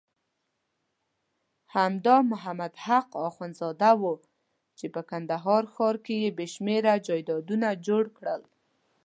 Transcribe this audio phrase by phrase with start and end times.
[1.75, 4.13] همدا محمد حق اخندزاده وو
[4.77, 8.41] چې په کندهار ښار کې بېشمېره جایدادونه جوړ کړل.